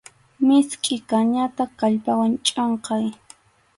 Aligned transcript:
Miskʼi 0.47 0.95
kañata 1.09 1.63
kallpawan 1.79 2.33
chʼunqay. 2.47 3.05